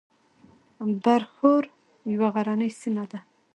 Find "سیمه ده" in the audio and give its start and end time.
2.81-3.19